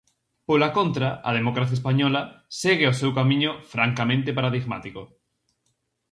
[0.49, 2.21] Pola contra, a democracia española
[2.61, 5.01] segue o seu camiño francamente paradigmático.